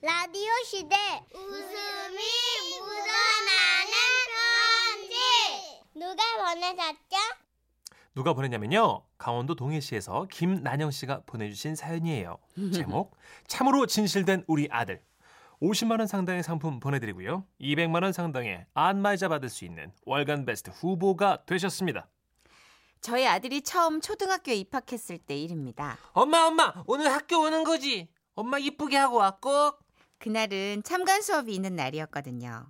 라디오 0.00 0.48
시대 0.64 0.94
웃음이 1.34 2.18
묻어나는 2.78 3.92
편지 4.94 5.16
누가 5.94 6.22
보내셨죠? 6.54 7.16
누가 8.14 8.32
보냈냐면요. 8.32 9.02
강원도 9.18 9.56
동해시에서 9.56 10.26
김난영 10.30 10.92
씨가 10.92 11.22
보내주신 11.26 11.74
사연이에요. 11.74 12.38
제목 12.72 13.16
참으로 13.48 13.86
진실된 13.86 14.44
우리 14.46 14.68
아들. 14.70 15.02
50만 15.60 15.98
원 15.98 16.06
상당의 16.06 16.44
상품 16.44 16.78
보내드리고요. 16.78 17.44
200만 17.60 18.04
원 18.04 18.12
상당의 18.12 18.66
안마의자 18.74 19.26
받을 19.28 19.48
수 19.48 19.64
있는 19.64 19.92
월간 20.06 20.44
베스트 20.44 20.70
후보가 20.70 21.44
되셨습니다. 21.44 22.06
저희 23.00 23.26
아들이 23.26 23.62
처음 23.62 24.00
초등학교에 24.00 24.54
입학했을 24.54 25.18
때 25.18 25.36
일입니다. 25.36 25.98
엄마 26.12 26.44
엄마 26.46 26.72
오늘 26.86 27.12
학교 27.12 27.40
오는 27.40 27.64
거지? 27.64 28.08
엄마 28.36 28.58
이쁘게 28.58 28.96
하고 28.96 29.16
왔고 29.16 29.72
그날은 30.18 30.82
참관 30.84 31.22
수업이 31.22 31.54
있는 31.54 31.76
날이었거든요. 31.76 32.66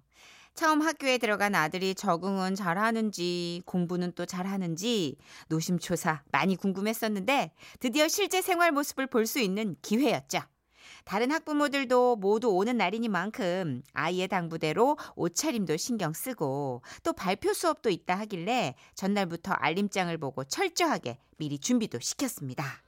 처음 0.55 0.83
학교에 0.83 1.19
들어간 1.19 1.55
아들이 1.55 1.95
적응은 1.95 2.57
잘하는지 2.57 3.62
공부는 3.65 4.12
또 4.16 4.27
잘하는지 4.27 5.16
노심초사 5.48 6.23
많이 6.33 6.57
궁금했었는데 6.57 7.52
드디어 7.79 8.09
실제 8.09 8.43
생활 8.43 8.73
모습을 8.73 9.07
볼 9.07 9.27
수 9.27 9.38
있는 9.38 9.77
기회였죠. 9.83 10.41
다른 11.05 11.30
학부모들도 11.30 12.16
모두 12.16 12.48
오는 12.48 12.77
날이니만큼 12.77 13.83
아이의 13.93 14.29
당부대로 14.29 14.99
옷차림도 15.16 15.77
신경 15.77 16.12
쓰고 16.12 16.83
또 17.02 17.12
발표 17.12 17.52
수업도 17.52 17.88
있다 17.88 18.19
하길래 18.21 18.74
전날부터 18.95 19.52
알림장을 19.52 20.16
보고 20.19 20.45
철저하게 20.45 21.19
미리 21.37 21.59
준비도 21.59 22.01
시켰습니다. 22.01 22.83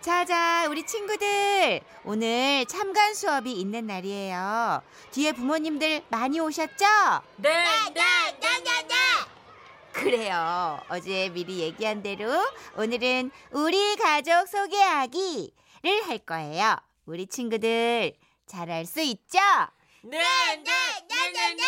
자자, 0.00 0.66
우리 0.70 0.84
친구들. 0.86 1.80
오늘 2.04 2.64
참관 2.66 3.12
수업이 3.14 3.52
있는 3.52 3.86
날이에요. 3.86 4.82
뒤에 5.10 5.32
부모님들 5.32 6.02
많이 6.08 6.40
오셨죠? 6.40 6.86
네 7.36 7.50
네 7.50 8.00
네 8.40 8.60
네 8.64 8.88
네 8.88 8.94
그래요. 9.92 10.80
어제 10.88 11.28
미리 11.28 11.58
얘기한 11.60 12.02
대로 12.02 12.30
오늘은 12.76 13.30
우리 13.50 13.96
가족 13.96 14.48
소개하기를 14.48 15.50
할 16.06 16.18
거예요. 16.18 16.76
우리 17.04 17.26
친구들 17.26 18.14
잘할 18.46 18.86
수 18.86 19.00
있죠? 19.02 19.38
네 20.02 20.16
네 20.18 20.64
네 21.08 21.32
네네 21.32 21.62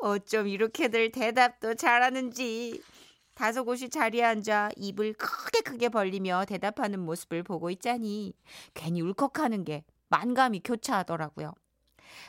어쩜 0.00 0.46
이렇게들 0.46 1.10
대답도 1.10 1.74
잘하는지. 1.74 2.82
다소곳이 3.38 3.88
자리에 3.88 4.24
앉아 4.24 4.70
입을 4.74 5.12
크게 5.12 5.60
크게 5.60 5.90
벌리며 5.90 6.44
대답하는 6.46 6.98
모습을 6.98 7.44
보고 7.44 7.70
있자니 7.70 8.34
괜히 8.74 9.00
울컥하는 9.00 9.64
게 9.64 9.84
만감이 10.08 10.60
교차하더라고요. 10.64 11.54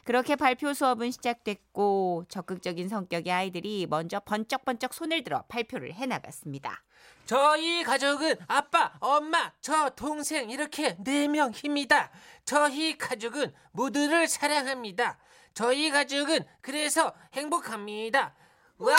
그렇게 0.03 0.35
발표 0.35 0.71
수업은 0.71 1.09
시작됐고 1.09 2.25
적극적인 2.29 2.89
성격의 2.89 3.33
아이들이 3.33 3.87
먼저 3.89 4.19
번쩍번쩍 4.19 4.93
손을 4.93 5.23
들어 5.23 5.43
발표를 5.47 5.93
해나갔습니다. 5.93 6.83
저희 7.25 7.83
가족은 7.83 8.35
아빠, 8.45 8.93
엄마, 8.99 9.51
저 9.61 9.89
동생 9.89 10.51
이렇게 10.51 10.95
네 11.03 11.27
명입니다. 11.27 12.11
저희 12.45 12.99
가족은 12.99 13.51
모두를 13.71 14.27
사랑합니다. 14.27 15.17
저희 15.55 15.89
가족은 15.89 16.45
그래서 16.61 17.15
행복합니다. 17.33 18.35
와! 18.77 18.95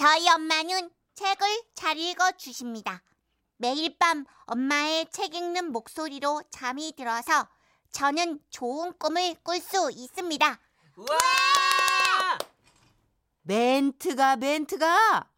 저희 0.00 0.26
엄마는 0.30 0.90
책을 1.14 1.62
잘 1.74 1.98
읽어 1.98 2.32
주십니다. 2.32 3.02
매일 3.58 3.98
밤 3.98 4.24
엄마의 4.46 5.10
책 5.10 5.34
읽는 5.34 5.72
목소리로 5.72 6.42
잠이 6.50 6.94
들어서 6.96 7.46
저는 7.92 8.40
좋은 8.48 8.96
꿈을 8.96 9.34
꿀 9.42 9.60
수 9.60 9.90
있습니다. 9.92 10.58
와! 10.96 12.38
멘트가 13.42 14.36
멘트가 14.36 15.28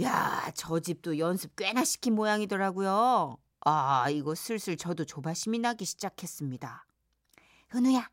야, 0.00 0.50
저 0.54 0.80
집도 0.80 1.18
연습 1.18 1.54
꽤나 1.54 1.84
시킨 1.84 2.14
모양이더라고요. 2.14 3.36
아, 3.60 4.08
이거 4.08 4.34
슬슬 4.34 4.78
저도 4.78 5.04
조바심이 5.04 5.58
나기 5.58 5.84
시작했습니다. 5.84 6.86
은우야, 7.74 8.08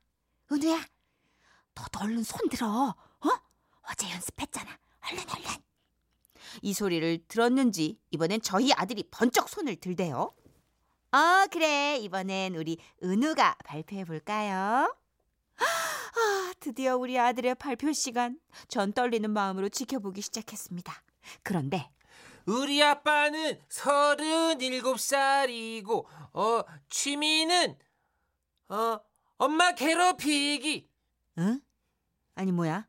은우야, 0.52 0.86
너도 1.74 2.00
얼른 2.02 2.24
손 2.24 2.50
들어. 2.50 2.68
어? 2.68 3.30
어제 3.90 4.12
연습했잖아. 4.12 4.78
얼른 5.10 5.24
얼른. 5.30 5.69
이 6.62 6.74
소리를 6.74 7.26
들었는지 7.28 8.00
이번엔 8.12 8.42
저희 8.42 8.72
아들이 8.74 9.04
번쩍 9.12 9.50
손을 9.50 9.76
들대요. 9.76 10.32
아, 11.12 11.48
그래. 11.52 11.98
이번엔 11.98 12.56
우리 12.56 12.78
은우가 13.04 13.58
발표해 13.66 14.06
볼까요? 14.06 14.96
아, 15.58 16.54
드디어 16.60 16.98
우리 16.98 17.18
아들의 17.18 17.56
발표 17.56 17.92
시간. 17.94 18.40
전 18.68 18.94
떨리는 18.94 19.30
마음으로 19.30 19.70
지켜보기 19.70 20.22
시작했습니다. 20.22 20.94
그런데 21.44 21.90
우리 22.46 22.82
아빠는 22.82 23.60
서른일곱 23.70 25.00
살이고 25.00 26.08
어 26.34 26.64
취미는 26.90 27.78
어 28.70 29.00
엄마 29.38 29.74
괴롭히기. 29.74 30.90
응? 31.40 31.62
아니 32.36 32.52
뭐야? 32.52 32.88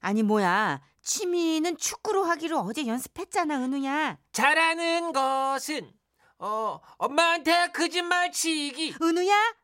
아니 0.00 0.22
뭐야? 0.22 0.80
취미는 1.02 1.76
축구로 1.76 2.24
하기로 2.24 2.60
어제 2.60 2.86
연습했잖아, 2.86 3.56
은우야. 3.56 4.18
잘하는 4.32 5.12
것은 5.12 5.92
어 6.38 6.80
엄마한테 6.98 7.68
거짓말 7.72 8.30
치기. 8.32 8.96
은우야? 9.02 9.54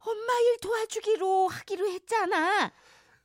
엄마 0.00 0.32
일 0.40 0.58
도와주기로 0.60 1.48
하기로 1.48 1.88
했잖아. 1.90 2.70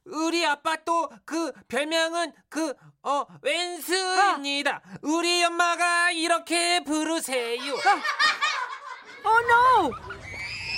우리 0.05 0.45
아빠 0.45 0.75
또 0.77 1.09
그 1.25 1.51
별명은 1.67 2.33
그어 2.47 3.27
웬스입니다. 3.41 4.81
우리 5.03 5.43
엄마가 5.43 6.11
이렇게 6.11 6.83
부르세요. 6.83 7.73
어, 7.75 9.29
no! 9.29 9.91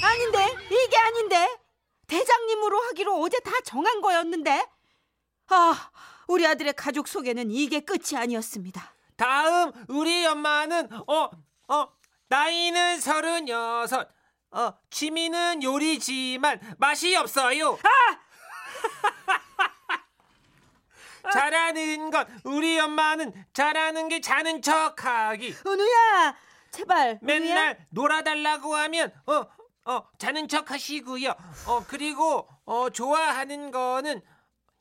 아닌데, 0.03 0.58
이게 0.72 0.97
아닌데. 0.97 1.58
대장님으로 2.08 2.81
하기로 2.88 3.22
어제 3.22 3.40
다 3.40 3.52
정한 3.64 4.02
거였는데. 4.02 4.68
아, 5.50 5.91
우리 6.31 6.47
아들의 6.47 6.74
가족 6.74 7.08
소개는 7.08 7.52
이게 7.52 7.81
끝이 7.81 8.18
아니었습니다. 8.18 8.96
다음 9.18 9.72
우리 9.88 10.25
엄마는 10.25 10.90
어 11.08 11.30
어 11.72 11.88
나이는 12.28 13.00
서른여섯. 13.00 14.09
어 14.53 14.74
취미는 14.90 15.64
요리지만 15.64 16.59
맛이 16.78 17.16
없어요. 17.16 17.80
잘하는 21.31 22.12
것 22.12 22.28
우리 22.44 22.78
엄마는 22.78 23.31
잘하는 23.53 24.09
게 24.09 24.20
자는 24.20 24.62
척하기. 24.62 25.56
은우야, 25.66 26.36
제발. 26.72 27.20
은우야? 27.22 27.22
맨날 27.22 27.88
놀아달라고 27.91 28.75
하면 28.75 29.14
어 29.28 29.46
어, 29.86 30.03
자는 30.18 30.50
척 30.50 30.72
하시고요. 30.72 31.34
어, 31.68 31.86
그리고 31.88 32.50
어, 32.66 32.90
좋아하는 32.90 33.72
거는 33.72 34.22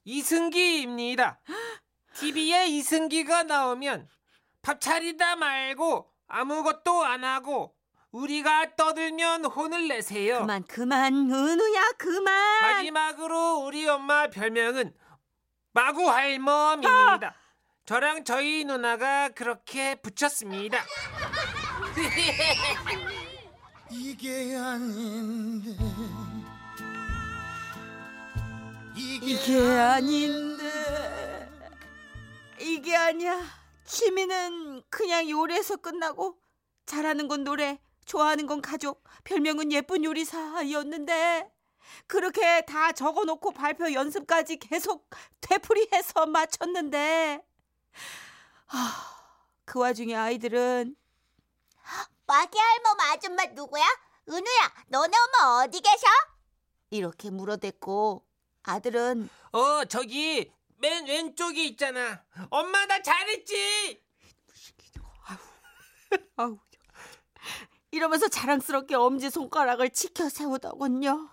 이승기입니다. 0.05 1.41
TV에 2.15 2.66
이승기가 2.69 3.44
나오면 3.44 4.09
밥 4.62 4.81
차리다 4.81 5.37
말고 5.37 6.11
아무것도 6.28 7.05
안 7.05 7.25
하고 7.25 7.75
우리가 8.12 8.75
떠들면 8.77 9.44
혼을 9.44 9.89
내세요. 9.89 10.41
그만, 10.41 10.65
그만, 10.65 11.15
은우야, 11.31 11.93
그만. 11.97 12.60
마지막으로 12.62 13.60
우리 13.65 13.87
엄마 13.89 14.28
별명은 14.28 14.93
마구 15.72 16.10
할멈입니다. 16.10 17.34
저랑 17.84 18.25
저희 18.25 18.65
누나가 18.65 19.28
그렇게 19.28 19.94
붙였습니다. 19.97 20.78
이게 23.91 24.57
아닌데 24.57 25.77
이게, 29.12 29.59
아닌데. 29.77 31.51
이게 32.60 32.95
아니야. 32.95 33.42
취미는 33.84 34.83
그냥 34.89 35.28
요리에서 35.28 35.77
끝나고 35.78 36.39
잘하는 36.86 37.27
건 37.27 37.42
노래, 37.42 37.80
좋아하는 38.04 38.47
건 38.47 38.62
가족, 38.62 39.03
별명은 39.24 39.72
예쁜 39.72 40.04
요리사였는데 40.04 41.51
그렇게 42.07 42.60
다 42.66 42.92
적어놓고 42.92 43.51
발표 43.51 43.92
연습까지 43.92 44.59
계속 44.59 45.10
되풀이해서 45.41 46.27
마쳤는데 46.27 47.45
아, 48.68 49.34
그 49.65 49.80
와중에 49.80 50.15
아이들은 50.15 50.95
마기 52.27 52.59
할멈 52.59 53.01
아줌마 53.13 53.45
누구야? 53.47 53.84
은우야, 54.28 54.72
너네 54.86 55.13
엄마 55.16 55.65
어디 55.65 55.80
계셔? 55.80 56.06
이렇게 56.91 57.30
물어댔고 57.30 58.24
아들은 58.62 59.28
어 59.53 59.84
저기 59.86 60.53
맨 60.78 61.07
왼쪽에 61.07 61.65
있잖아. 61.65 62.24
엄마 62.51 62.86
나 62.86 63.03
잘했지. 63.03 64.03
아우 66.36 66.59
이러면서 67.91 68.28
자랑스럽게 68.28 68.95
엄지 68.95 69.30
손가락을 69.30 69.91
치켜 69.91 70.28
세우더군요. 70.28 71.28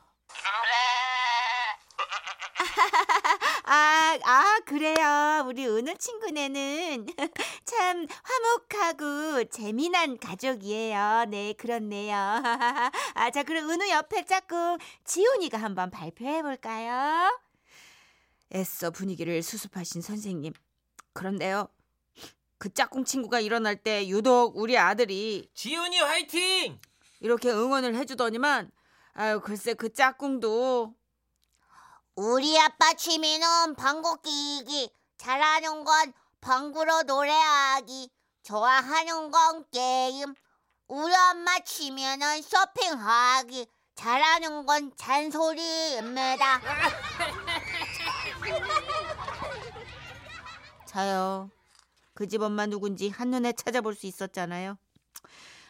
아, 3.63 4.17
아, 4.23 4.56
그래요. 4.67 5.45
우리 5.47 5.65
은우 5.65 5.95
친구네는 5.97 7.07
참 7.63 8.05
화목하고 8.21 9.45
재미난 9.45 10.17
가족이에요. 10.17 11.23
네, 11.29 11.53
그렇네요. 11.53 12.13
아, 13.15 13.31
자, 13.31 13.43
그럼 13.43 13.69
은우 13.69 13.89
옆에 13.89 14.25
짝꿍 14.25 14.77
지훈이가 15.05 15.57
한번 15.57 15.89
발표해 15.89 16.41
볼까요? 16.41 17.39
애써 18.53 18.91
분위기를 18.91 19.41
수습하신 19.41 20.01
선생님. 20.01 20.51
그런데요. 21.13 21.69
그 22.57 22.73
짝꿍 22.73 23.05
친구가 23.05 23.39
일어날 23.39 23.77
때 23.77 24.05
유독 24.09 24.57
우리 24.57 24.77
아들이 24.77 25.49
지훈이 25.53 25.97
화이팅! 25.99 26.77
이렇게 27.21 27.49
응원을 27.49 27.95
해주더니만 27.95 28.69
아유 29.13 29.39
글쎄 29.39 29.75
그 29.75 29.93
짝꿍도 29.93 30.93
우리 32.19 32.59
아빠 32.59 32.95
취미는 32.95 33.75
방구 33.75 34.23
끼기, 34.23 34.91
잘하는 35.19 35.83
건 35.83 36.11
방구로 36.41 37.03
노래하기, 37.03 38.09
좋아하는 38.41 39.29
건 39.29 39.63
게임. 39.71 40.33
우리 40.87 41.13
엄마 41.13 41.59
취미는 41.59 42.41
쇼핑하기, 42.41 43.67
잘하는 43.93 44.65
건 44.65 44.91
잔소리입니다. 44.97 46.59
저요. 50.87 51.51
그 52.15 52.27
집 52.27 52.41
엄마 52.41 52.65
누군지 52.65 53.09
한눈에 53.09 53.53
찾아볼 53.53 53.93
수 53.93 54.07
있었잖아요. 54.07 54.79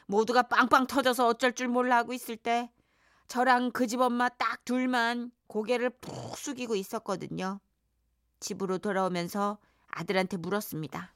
모두가 0.05 0.43
빵빵 0.43 0.87
터져서 0.87 1.27
어쩔 1.27 1.51
줄 1.53 1.67
몰라 1.67 1.97
하고 1.97 2.13
있을 2.13 2.37
때 2.37 2.71
저랑 3.27 3.71
그 3.71 3.85
집 3.85 3.99
엄마 3.99 4.29
딱 4.29 4.63
둘만 4.63 5.31
고개를 5.47 5.89
푹 5.89 6.37
숙이고 6.37 6.75
있었거든요 6.75 7.59
집으로 8.39 8.77
돌아오면서 8.77 9.57
아들한테 9.87 10.37
물었습니다 10.37 11.13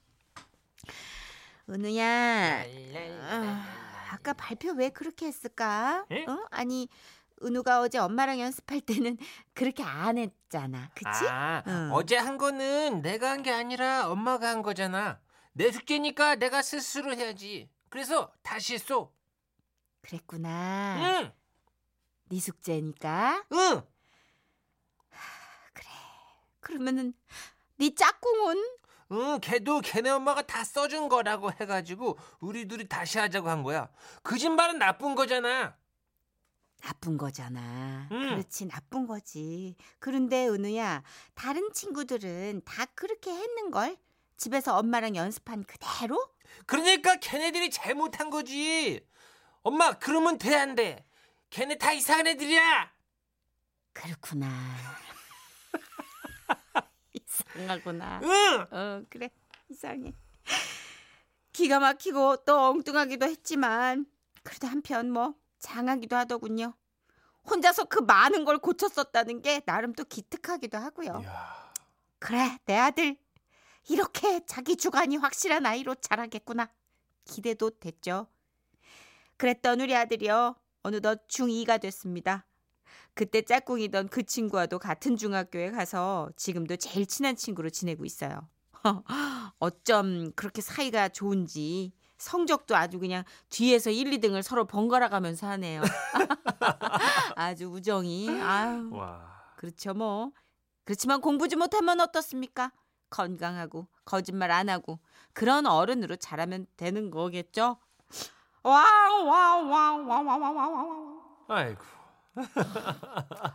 은우야 1.69 2.63
아, 3.30 3.66
아까 4.12 4.33
발표 4.33 4.72
왜 4.72 4.89
그렇게 4.89 5.28
했을까? 5.28 6.06
예? 6.12 6.25
어? 6.28 6.45
아니 6.50 6.89
은우가 7.44 7.81
어제 7.81 7.98
엄마랑 7.98 8.39
연습할 8.39 8.81
때는 8.81 9.18
그렇게 9.54 9.81
안 9.83 10.18
했잖아. 10.18 10.89
그치? 10.94 11.25
아, 11.28 11.63
응. 11.66 11.89
어제 11.92 12.16
한 12.18 12.38
거는 12.38 13.01
내가 13.01 13.31
한 13.31 13.42
게 13.42 13.51
아니라 13.51 14.10
엄마가 14.12 14.50
한 14.50 14.62
거잖아. 14.62 15.19
내 15.54 15.72
숙제니까 15.72 16.36
내가 16.36 16.62
스스로 16.62 17.16
해야지. 17.16 17.69
그래서 17.89 18.31
다시 18.44 18.78
써. 18.78 19.12
그랬구나. 20.01 21.19
응, 21.22 21.31
네 22.30 22.39
숙제니까. 22.39 23.45
응. 23.54 23.81
그러면은 26.61 27.13
네 27.77 27.93
짝꿍은 27.93 28.63
응, 29.11 29.39
걔도 29.41 29.81
걔네 29.81 30.09
엄마가 30.09 30.43
다 30.43 30.63
써준 30.63 31.09
거라고 31.09 31.51
해가지고 31.59 32.17
우리 32.39 32.65
둘이 32.67 32.87
다시 32.87 33.19
하자고 33.19 33.49
한 33.49 33.63
거야. 33.63 33.89
그 34.23 34.31
거짓말은 34.31 34.79
나쁜 34.79 35.15
거잖아. 35.15 35.75
나쁜 36.81 37.17
거잖아. 37.17 38.07
응. 38.11 38.29
그렇지 38.29 38.67
나쁜 38.67 39.05
거지. 39.05 39.75
그런데 39.99 40.47
은우야 40.47 41.03
다른 41.35 41.71
친구들은 41.73 42.61
다 42.63 42.85
그렇게 42.95 43.31
했는 43.31 43.69
걸. 43.69 43.97
집에서 44.37 44.77
엄마랑 44.77 45.15
연습한 45.15 45.65
그대로? 45.65 46.17
그러니까 46.65 47.17
걔네들이 47.17 47.69
잘못한 47.69 48.29
거지. 48.29 49.05
엄마, 49.61 49.93
그러면 49.93 50.39
돼, 50.39 50.55
안 50.55 50.73
돼? 50.73 51.05
걔네 51.51 51.77
다 51.77 51.91
이상한 51.91 52.25
애들이야. 52.25 52.91
그렇구나. 53.93 54.47
이상하구나. 57.55 58.21
응. 58.23 58.65
어 58.71 59.03
그래. 59.09 59.29
이상해. 59.69 60.13
기가 61.53 61.79
막히고 61.79 62.38
또 62.45 62.69
엉뚱하기도 62.69 63.25
했지만 63.25 64.05
그래도 64.43 64.67
한편 64.67 65.11
뭐 65.11 65.35
장하기도 65.59 66.15
하더군요. 66.15 66.73
혼자서 67.49 67.85
그 67.85 67.99
많은 67.99 68.45
걸 68.45 68.57
고쳤었다는 68.59 69.41
게 69.41 69.61
나름 69.61 69.93
또 69.93 70.03
기특하기도 70.03 70.77
하고요. 70.77 71.19
이야. 71.23 71.71
그래 72.19 72.57
내 72.65 72.75
아들. 72.77 73.17
이렇게 73.89 74.45
자기 74.45 74.75
주관이 74.75 75.17
확실한 75.17 75.65
아이로 75.65 75.95
자라겠구나. 75.95 76.71
기대도 77.25 77.71
됐죠. 77.79 78.27
그랬던 79.37 79.81
우리 79.81 79.95
아들이요. 79.95 80.55
어느덧 80.83 81.27
중2가 81.27 81.79
됐습니다 81.81 82.45
그때 83.21 83.44
짝꿍이던 83.44 84.07
그 84.07 84.23
친구와도 84.23 84.79
같은 84.79 85.15
중학교에 85.15 85.69
가서 85.69 86.31
지금도 86.38 86.77
제일 86.77 87.06
친한 87.06 87.35
친구로 87.35 87.69
지내고 87.69 88.03
있어요. 88.03 88.50
어쩜 89.59 90.31
그렇게 90.35 90.63
사이가 90.63 91.09
좋은지 91.09 91.94
성적도 92.18 92.75
아주 92.75 92.97
그냥 92.97 93.23
뒤에서 93.50 93.91
1, 93.91 94.09
2등을 94.09 94.41
서로 94.41 94.65
번갈아 94.65 95.09
가면서 95.09 95.45
하네요. 95.50 95.83
아주 97.38 97.68
우정이. 97.68 98.41
아유, 98.41 98.89
와. 98.91 99.21
그렇죠 99.56 99.94
뭐. 99.94 100.31
그렇지만 100.83 101.21
공부 101.21 101.47
좀 101.47 101.59
못하면 101.59 102.00
어떻습니까? 102.00 102.71
건강하고 103.12 103.88
거짓말 104.03 104.50
안 104.50 104.68
하고 104.68 104.97
그런 105.33 105.68
어른으로 105.68 106.15
자라면 106.15 106.65
되는 106.75 107.12
거겠죠? 107.12 107.77
wow 108.63 109.27
wow 109.27 109.69
wow 109.69 110.07
wow 110.07 110.25
wow 110.25 110.56
wow 110.56 110.73
wow 110.73 111.21
아이고. 111.50 112.00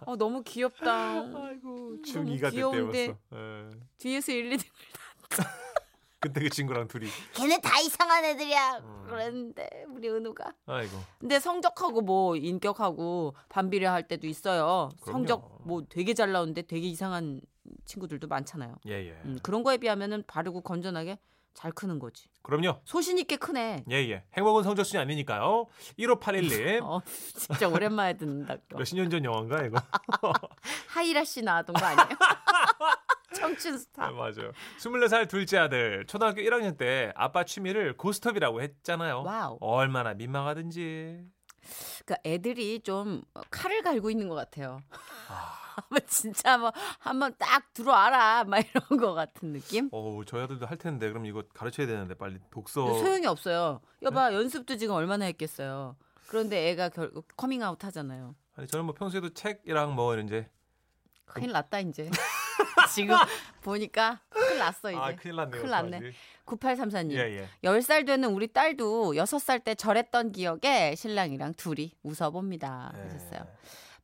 어, 0.06 0.16
너무 0.16 0.42
귀엽다. 0.42 1.12
아이고. 1.12 1.62
너무 1.62 2.02
중2가 2.02 2.40
됐대 2.42 2.50
귀여운데. 2.50 3.06
벌써. 3.30 3.70
예. 3.70 3.70
뒤에서 3.98 4.32
1, 4.32 4.50
2등 4.50 4.64
그때 6.18 6.40
그 6.40 6.48
친구랑 6.50 6.88
둘이. 6.88 7.06
걔네 7.34 7.60
다 7.60 7.78
이상한 7.80 8.24
애들이야. 8.24 8.78
음. 8.78 9.04
그랬는데 9.08 9.84
우리 9.88 10.08
은우가. 10.08 10.52
아이고. 10.66 10.96
근데 11.20 11.38
성적하고 11.38 12.00
뭐 12.00 12.36
인격하고 12.36 13.34
반비례 13.48 13.86
할 13.86 14.08
때도 14.08 14.26
있어요. 14.26 14.90
그럼요. 15.00 15.12
성적 15.18 15.58
뭐 15.64 15.84
되게 15.88 16.14
잘 16.14 16.32
나오는데 16.32 16.62
되게 16.62 16.86
이상한 16.88 17.40
친구들도 17.84 18.26
많잖아요. 18.28 18.76
예, 18.86 18.92
예. 19.08 19.10
음, 19.24 19.38
그런 19.42 19.62
거에 19.62 19.76
비하면은 19.76 20.24
바르고 20.26 20.62
건전하게 20.62 21.18
잘 21.56 21.72
크는 21.72 21.98
거지. 21.98 22.28
그럼요. 22.42 22.80
소신 22.84 23.16
있게 23.18 23.36
크네. 23.36 23.84
예, 23.90 23.94
예. 24.10 24.24
행복은 24.36 24.62
성적순이 24.62 25.00
아니니까요. 25.00 25.66
1581님. 25.98 26.82
어, 26.84 27.00
진짜 27.06 27.66
오랜만에 27.66 28.16
듣는다. 28.18 28.56
또. 28.68 28.76
몇십 28.76 28.96
년 28.98 29.10
전 29.10 29.24
영화인가 29.24 29.64
이거? 29.64 29.78
하이라 30.88 31.24
씨 31.24 31.40
나왔던 31.42 31.74
거 31.74 31.84
아니에요? 31.84 32.08
청춘 33.34 33.74
아, 33.74 33.78
스타. 33.78 34.10
맞아요. 34.10 34.52
24살 34.78 35.28
둘째 35.28 35.58
아들 35.58 36.04
초등학교 36.06 36.40
1학년 36.42 36.76
때 36.76 37.12
아빠 37.16 37.44
취미를 37.44 37.96
고스톱이라고 37.96 38.60
했잖아요. 38.62 39.22
wow. 39.24 39.56
얼마나 39.60 40.12
민망하든지. 40.14 41.20
그러니까 42.06 42.16
애들이 42.24 42.80
좀 42.80 43.22
칼을 43.50 43.82
갈고 43.82 44.10
있는 44.10 44.28
것 44.28 44.36
같아요. 44.36 44.80
아, 45.28 45.74
진짜 46.06 46.56
뭐 46.56 46.72
한번 47.00 47.34
딱 47.36 47.74
들어와라 47.74 48.44
막 48.44 48.58
이런 48.60 49.00
것 49.00 49.12
같은 49.12 49.52
느낌? 49.52 49.88
어우, 49.92 50.24
저희 50.24 50.44
아들도 50.44 50.66
할 50.66 50.78
텐데 50.78 51.08
그럼 51.08 51.26
이거 51.26 51.42
가르쳐야 51.52 51.86
되는데 51.86 52.14
빨리 52.14 52.38
독서. 52.50 52.94
소용이 52.98 53.26
없어요. 53.26 53.80
여봐 54.02 54.32
연습도 54.32 54.76
지금 54.76 54.94
얼마나 54.94 55.24
했겠어요. 55.26 55.96
그런데 56.28 56.70
애가 56.70 56.90
결국 56.90 57.26
커밍아웃 57.36 57.84
하잖아요. 57.84 58.36
아니 58.54 58.68
저는 58.68 58.86
뭐 58.86 58.94
평소에도 58.94 59.34
책이랑 59.34 59.94
뭐 59.94 60.16
이제 60.16 60.48
큰일 61.26 61.50
났다 61.52 61.80
이제. 61.80 62.08
지금 62.94 63.16
보니까 63.62 64.20
큰일 64.56 64.58
났어 64.58 64.90
이제. 64.90 64.98
아 64.98 65.14
큰일 65.16 65.36
났네요. 65.36 65.60
큰일 65.60 65.70
났네. 65.70 65.96
어떡하지? 65.98 66.16
9834님. 66.46 67.12
예, 67.12 67.18
예. 67.38 67.48
10살 67.62 68.06
되는 68.06 68.28
우리 68.30 68.48
딸도 68.48 69.14
6살 69.14 69.64
때 69.64 69.74
절했던 69.74 70.32
기억에 70.32 70.94
신랑이랑 70.96 71.54
둘이 71.54 71.92
웃어봅니다. 72.02 72.92
예. 72.96 73.00
하셨어요. 73.02 73.46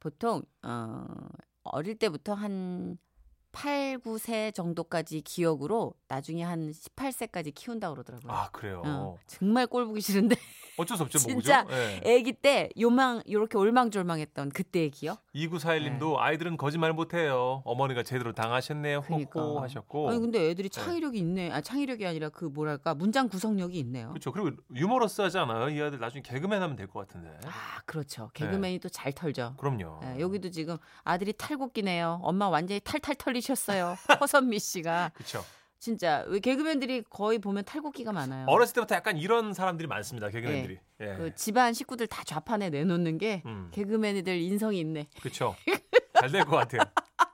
보통 0.00 0.42
어, 0.62 1.06
어릴 1.64 1.98
때부터 1.98 2.34
한 2.34 2.98
8, 3.52 3.98
9세 3.98 4.54
정도까지 4.54 5.20
기억으로 5.20 5.94
나중에 6.12 6.42
한 6.42 6.72
18세까지 6.72 7.54
키운다고 7.54 7.94
그러더라고요. 7.94 8.30
아 8.30 8.50
그래요. 8.50 8.82
어, 8.84 9.16
정말 9.26 9.66
꼴 9.66 9.86
보기 9.86 10.02
싫은데 10.02 10.36
어쩔 10.76 10.96
수 10.98 11.02
없죠, 11.04 11.18
뭐 11.20 11.40
진짜? 11.40 11.66
예. 11.70 12.18
아기 12.18 12.34
때 12.34 12.68
요망 12.78 13.22
요렇게 13.30 13.56
올망졸망했던 13.56 14.50
그때의 14.50 14.90
기억? 14.90 15.22
2941님도 15.34 16.16
아이들은 16.18 16.58
거짓말 16.58 16.92
못해요. 16.92 17.62
어머니가 17.64 18.02
제대로 18.02 18.32
당하셨네요. 18.34 19.00
그러니까. 19.02 19.40
호호 19.40 19.60
하셨고. 19.60 20.10
아니 20.10 20.20
근데 20.20 20.50
애들이 20.50 20.68
창의력이 20.68 21.18
있네. 21.18 21.50
아 21.50 21.62
창의력이 21.62 22.06
아니라 22.06 22.28
그 22.28 22.44
뭐랄까 22.44 22.94
문장 22.94 23.28
구성력이 23.30 23.78
있네요. 23.80 24.08
그렇죠. 24.10 24.32
그리고 24.32 24.50
유머러스 24.74 25.22
하지 25.22 25.38
않아요? 25.38 25.70
이 25.70 25.80
아들 25.80 25.98
나중에 25.98 26.20
개그맨 26.22 26.60
하면 26.60 26.76
될 26.76 26.86
것 26.88 27.06
같은데. 27.08 27.30
아 27.46 27.80
그렇죠. 27.86 28.30
개그맨이 28.34 28.80
또 28.80 28.88
잘 28.90 29.12
털죠. 29.14 29.54
그럼요. 29.56 30.00
예, 30.04 30.20
여기도 30.20 30.50
지금 30.50 30.76
아들이 31.04 31.32
탈곡기네요. 31.32 32.20
엄마 32.22 32.50
완전히 32.50 32.80
탈탈 32.80 33.14
털리셨어요. 33.14 33.96
허선미 34.20 34.58
씨가 34.58 35.12
그렇죠. 35.14 35.42
진짜 35.86 36.22
왜 36.28 36.38
개그맨들이 36.38 37.02
거의 37.10 37.40
보면 37.40 37.64
탈곡기가 37.64 38.12
많아요. 38.12 38.46
어렸을 38.46 38.72
때부터 38.74 38.94
약간 38.94 39.16
이런 39.16 39.52
사람들이 39.52 39.88
많습니다. 39.88 40.28
개그맨들이. 40.28 40.78
예. 41.00 41.06
그 41.16 41.34
집안 41.34 41.72
식구들 41.74 42.06
다 42.06 42.22
좌판에 42.24 42.70
내놓는 42.70 43.18
게 43.18 43.42
음. 43.46 43.68
개그맨들 43.72 44.32
인성이 44.40 44.78
있네. 44.78 45.08
그렇죠. 45.20 45.56
잘 46.20 46.30
될 46.30 46.44
것 46.44 46.54
같아요. 46.56 46.82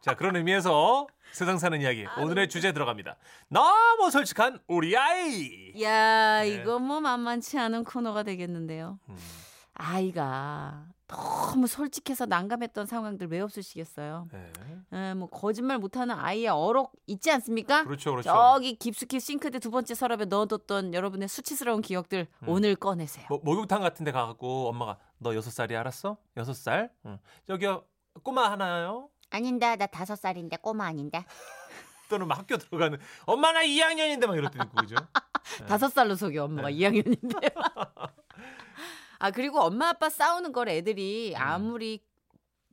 자, 0.01 0.15
그런 0.15 0.35
의미에서 0.37 1.07
세상 1.33 1.59
사는 1.59 1.79
이야기 1.83 2.07
오늘의 2.19 2.49
주제 2.49 2.73
들어갑니다. 2.73 3.19
너무 3.49 4.11
솔직한 4.11 4.59
우리 4.67 4.97
아이. 4.97 5.75
야 5.83 6.41
네. 6.41 6.49
이거 6.49 6.79
뭐 6.79 7.01
만만치 7.01 7.59
않은 7.59 7.85
코너가 7.85 8.23
되겠는데요. 8.23 8.99
음, 9.11 9.17
아이가 9.79 10.87
너무 11.07 11.67
솔직해서 11.67 12.27
난감했던 12.27 12.87
상황들 12.87 13.29
왜 13.29 13.41
없으시겠어요? 13.41 14.29
네. 14.31 14.53
에, 14.93 15.15
뭐 15.15 15.29
거짓말 15.31 15.79
못하는 15.79 16.15
아이의 16.15 16.49
어록 16.49 16.93
있지 17.07 17.31
않습니까? 17.31 17.85
그렇죠, 17.85 18.11
그렇죠. 18.11 18.29
저기 18.29 18.75
깊숙이 18.75 19.19
싱크대 19.19 19.61
두 19.61 19.71
번째 19.71 19.95
서랍에 19.95 20.27
넣어뒀던 20.27 20.93
여러분의 20.93 21.29
수치스러운 21.29 21.81
기억들 21.81 22.27
음. 22.43 22.49
오늘 22.49 22.77
꺼내세요. 22.77 23.27
뭐, 23.31 23.41
목욕탕 23.43 23.81
같은 23.81 24.05
데 24.05 24.13
가갖고 24.13 24.69
엄마가 24.69 24.99
너 25.19 25.35
여섯 25.35 25.51
살이 25.51 25.75
알았어? 25.75 26.19
여섯 26.37 26.53
살? 26.53 26.91
응. 27.07 27.19
저기요 27.47 27.85
꼬마 28.23 28.51
하나요? 28.51 29.09
아닌데 29.31 29.77
나 29.77 29.87
다섯 29.87 30.17
살인데 30.17 30.59
꼬마 30.59 30.87
아닌데. 30.87 31.25
또는 32.11 32.27
막 32.27 32.39
학교 32.39 32.57
들어가는 32.57 32.99
엄마 33.27 33.53
나 33.53 33.63
2학년인데 33.63 34.27
막 34.27 34.37
이럴 34.37 34.51
때 34.51 34.59
있고 34.63 34.77
그죠? 34.77 34.97
네. 35.61 35.67
다섯 35.67 35.89
살로 35.89 36.17
속여 36.17 36.45
엄마가 36.45 36.69
네. 36.69 36.75
2학년인데. 36.75 37.55
아 39.19 39.31
그리고 39.31 39.61
엄마 39.61 39.89
아빠 39.89 40.09
싸우는 40.09 40.53
걸 40.53 40.69
애들이 40.69 41.35
음. 41.35 41.41
아무리 41.41 42.01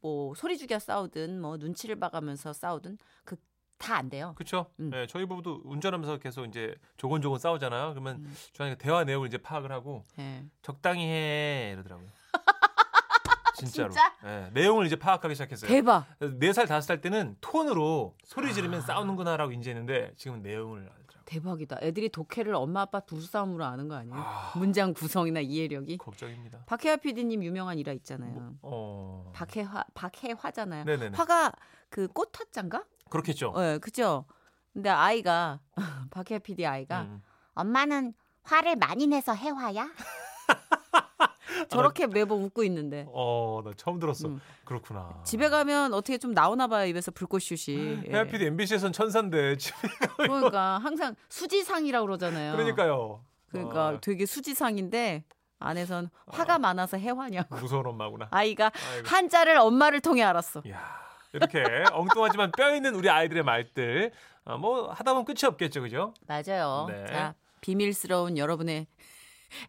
뭐 0.01 0.33
소리 0.35 0.57
죽여 0.57 0.77
싸우든 0.79 1.41
뭐 1.41 1.57
눈치를 1.57 1.99
봐가면서 1.99 2.53
싸우든 2.53 2.97
그 3.23 3.35
다안 3.77 4.09
돼요. 4.09 4.33
그렇죠. 4.35 4.71
음. 4.79 4.89
네, 4.89 5.07
저희 5.07 5.25
부부도 5.25 5.61
운전하면서 5.65 6.19
계속 6.19 6.45
이제 6.45 6.75
조곤조곤 6.97 7.39
싸우잖아요. 7.39 7.89
그러면 7.91 8.17
음. 8.17 8.35
중간에 8.53 8.75
대화 8.75 9.03
내용을 9.03 9.27
이제 9.27 9.37
파악을 9.37 9.71
하고 9.71 10.03
예. 10.19 10.45
적당히 10.61 11.05
해 11.05 11.71
이러더라고요. 11.73 12.07
진짜로. 13.55 13.89
진짜? 13.89 14.15
네, 14.23 14.49
내용을 14.53 14.85
이제 14.85 14.95
파악하기 14.95 15.33
시작했어요. 15.33 15.69
대박. 15.69 16.05
네살 16.19 16.67
다섯 16.67 16.85
살 16.85 17.01
때는 17.01 17.37
톤으로 17.41 18.15
소리 18.23 18.53
지르면 18.53 18.79
아. 18.79 18.83
싸우는구나라고 18.83 19.51
인지했는데 19.51 20.13
지금은 20.17 20.41
내용을. 20.41 20.89
대박이다. 21.25 21.79
애들이 21.82 22.10
독해를 22.10 22.53
엄마 22.55 22.82
아빠 22.82 23.00
두 23.00 23.20
싸움으로 23.20 23.65
아는 23.65 23.88
거 23.88 23.96
아니에요? 23.96 24.15
아, 24.17 24.53
문장 24.55 24.94
구성이나 24.94 25.39
이해력이. 25.41 25.98
걱정입니다. 25.98 26.63
박혜화 26.65 26.98
PD님 26.98 27.44
유명한 27.44 27.77
일화 27.77 27.91
있잖아요. 27.94 28.55
어. 28.62 29.32
박혜화 29.34 29.86
박혜화잖아요. 29.94 30.86
네네네. 30.86 31.17
화가 31.17 31.51
그 31.89 32.08
꽃화자인가? 32.08 32.86
그렇겠죠. 33.10 33.53
예, 33.58 33.79
그죠. 33.82 34.25
근데 34.74 34.89
아이가 34.89 35.60
박혜화 36.12 36.39
PD 36.39 36.65
아이가 36.65 37.01
음. 37.03 37.22
엄마는 37.53 38.13
화를 38.44 38.75
많이 38.75 39.08
내서 39.08 39.34
해화야? 39.34 39.89
저렇게 41.69 42.07
매번 42.07 42.41
웃고 42.43 42.63
있는데 42.63 43.05
어, 43.09 43.61
나 43.63 43.71
처음 43.77 43.99
들었어. 43.99 44.27
음. 44.27 44.41
그렇구나. 44.65 45.21
집에 45.23 45.49
가면 45.49 45.93
어떻게 45.93 46.17
좀 46.17 46.33
나오나 46.33 46.67
봐요 46.67 46.85
입에서 46.87 47.11
불꽃슛이. 47.11 48.03
예. 48.07 48.11
헤어피디 48.11 48.45
MBC에선 48.45 48.93
천사인데 48.93 49.57
집에 49.57 49.75
그러니까 50.17 50.79
항상 50.79 51.15
수지상이라고 51.29 52.05
그러잖아요. 52.05 52.53
그러니까요. 52.53 53.23
그러니까 53.49 53.87
아, 53.87 53.97
되게 54.01 54.25
수지상인데 54.25 55.23
안에선 55.59 56.09
화가 56.27 56.59
많아서 56.59 56.97
해화냐고. 56.97 57.55
무서운 57.55 57.85
엄마구나. 57.87 58.27
아이가 58.31 58.71
아이고. 58.93 59.07
한자를 59.07 59.57
엄마를 59.57 60.01
통해 60.01 60.21
알았어. 60.23 60.61
이야, 60.65 60.79
이렇게 61.33 61.63
엉뚱하지만 61.93 62.51
뼈 62.51 62.75
있는 62.75 62.95
우리 62.95 63.09
아이들의 63.09 63.43
말들 63.43 64.11
어, 64.45 64.57
뭐 64.57 64.91
하다 64.91 65.13
보면 65.13 65.25
끝이 65.25 65.39
없겠죠, 65.45 65.81
그죠? 65.81 66.13
맞아요. 66.27 66.87
네. 66.89 67.05
자 67.07 67.33
비밀스러운 67.61 68.37
여러분의 68.37 68.85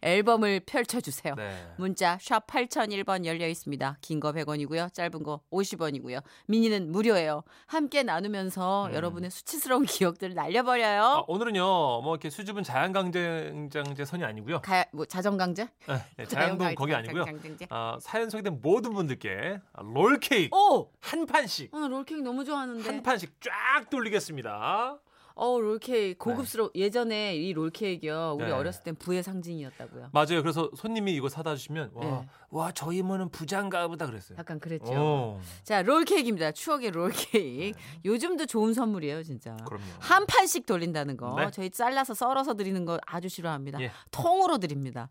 앨범을 0.01 0.61
펼쳐주세요. 0.65 1.35
네. 1.35 1.73
문자 1.77 2.17
샵 2.21 2.45
8001번 2.47 3.25
열려 3.25 3.47
있습니다. 3.47 3.97
긴 4.01 4.19
거 4.19 4.31
100원이고요. 4.31 4.93
짧은 4.93 5.21
거 5.23 5.41
50원이고요. 5.51 6.21
미니는 6.47 6.91
무료예요. 6.91 7.43
함께 7.67 8.01
나누면서 8.03 8.87
음. 8.87 8.93
여러분의 8.93 9.29
수치스러운 9.31 9.85
기억들을 9.85 10.33
날려버려요. 10.33 11.01
아, 11.03 11.23
오늘은요, 11.27 11.61
뭐 11.61 12.15
이렇게 12.15 12.29
수줍은 12.29 12.63
자연강장제 12.63 14.05
선이 14.05 14.23
아니고요. 14.23 14.61
가, 14.61 14.85
뭐 14.91 15.05
자전강제? 15.05 15.67
네, 15.87 15.95
네, 16.17 16.25
자연동 16.25 16.73
거기 16.75 16.93
아니고요. 16.93 17.25
아, 17.69 17.97
사연 18.01 18.29
소개된 18.29 18.59
모든 18.61 18.93
분들께 18.93 19.59
롤 19.93 20.19
케이크 20.19 20.55
오! 20.55 20.91
한 20.99 21.25
판씩 21.25 21.73
오늘 21.73 21.91
롤케이크 21.91 22.21
너무 22.23 22.43
좋아하는데. 22.43 22.83
한 22.83 23.03
판씩 23.03 23.39
쫙 23.41 23.89
돌리겠습니다. 23.89 24.97
어 25.37 25.59
롤케이크 25.59 26.17
고급스러워. 26.17 26.71
예전에 26.73 27.35
이 27.35 27.53
롤케이크요. 27.53 28.33
우리 28.37 28.45
네. 28.45 28.51
어렸을 28.51 28.83
땐 28.83 28.95
부의 28.95 29.21
상징이었다고요. 29.21 30.09
맞아요. 30.11 30.41
그래서 30.41 30.69
손님이 30.75 31.13
이거 31.13 31.29
사다 31.29 31.55
주시면 31.55 31.91
와, 31.93 32.05
네. 32.05 32.27
와 32.49 32.71
저희 32.71 32.97
이모는 32.97 33.29
부장가 33.29 33.87
보다 33.87 34.07
그랬어요. 34.07 34.37
약간 34.39 34.59
그랬죠. 34.59 34.91
오, 34.91 35.39
자 35.63 35.83
롤케이크입니다. 35.83 36.51
추억의 36.53 36.91
롤케이크. 36.91 37.77
네. 37.77 38.01
요즘도 38.03 38.47
좋은 38.47 38.73
선물이에요, 38.73 39.21
진짜. 39.23 39.55
그럼요. 39.57 39.85
한 39.99 40.25
판씩 40.25 40.65
돌린다는 40.65 41.17
거. 41.17 41.35
네. 41.39 41.51
저희 41.51 41.69
잘라서 41.69 42.15
썰어서 42.15 42.55
드리는 42.55 42.83
거 42.85 42.99
아주 43.05 43.29
싫어합니다. 43.29 43.79
예. 43.81 43.91
통으로 44.09 44.57
드립니다. 44.57 45.09